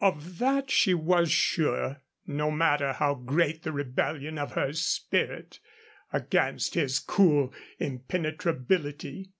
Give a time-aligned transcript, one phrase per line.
[0.00, 5.58] Of that she was sure, no matter how great the rebellion of her spirit
[6.12, 9.30] against his cool impenetrability.